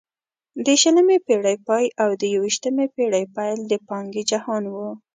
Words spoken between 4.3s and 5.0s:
جهان وو.